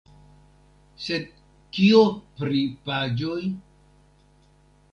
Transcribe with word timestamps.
Sed 1.07 1.27
kio 1.77 2.01
pri 2.39 2.63
paĝoj? 2.89 3.39